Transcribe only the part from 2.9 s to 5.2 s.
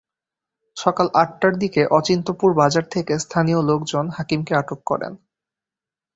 থেকে স্থানীয় লোকজন হাকিমকে আটক করেন।